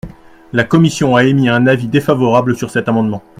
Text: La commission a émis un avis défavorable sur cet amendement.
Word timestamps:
La 0.51 0.63
commission 0.63 1.15
a 1.15 1.25
émis 1.25 1.47
un 1.47 1.67
avis 1.67 1.87
défavorable 1.87 2.55
sur 2.55 2.71
cet 2.71 2.89
amendement. 2.89 3.21